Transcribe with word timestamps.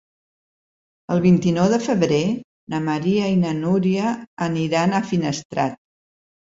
El 1.15 1.21
vint-i-nou 1.25 1.69
de 1.75 1.79
febrer 1.83 2.23
na 2.75 2.81
Maria 2.89 3.31
i 3.35 3.39
na 3.45 3.55
Núria 3.63 4.19
aniran 4.51 5.01
a 5.03 5.07
Finestrat. 5.15 5.83